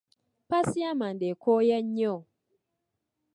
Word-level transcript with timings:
Ppaasi 0.47 0.77
y'amanda 0.83 1.25
ekooya 1.33 1.77
nnyo. 1.85 2.13